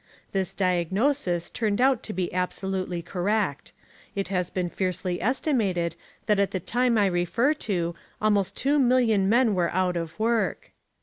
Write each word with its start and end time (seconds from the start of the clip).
This 0.31 0.51
diagnosis 0.55 1.51
turned 1.51 1.79
out 1.79 2.01
to 2.01 2.11
be 2.11 2.33
absolutely 2.33 3.03
correct. 3.03 3.71
It 4.15 4.29
has 4.29 4.49
been 4.49 4.67
freely 4.67 5.21
estimated 5.21 5.95
that 6.25 6.39
at 6.39 6.49
the 6.49 6.59
time 6.59 6.97
I 6.97 7.05
refer 7.05 7.53
to 7.69 7.93
almost 8.19 8.55
two 8.55 8.79
million 8.79 9.29
men 9.29 9.53
were 9.53 9.69
out 9.69 9.95
of 9.97 10.17
work. 10.19 10.71